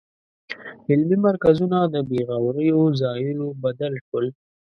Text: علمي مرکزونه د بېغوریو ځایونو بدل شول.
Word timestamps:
علمي 0.89 1.17
مرکزونه 1.27 1.77
د 1.93 1.95
بېغوریو 2.09 2.79
ځایونو 3.01 3.45
بدل 3.63 3.93
شول. 4.05 4.25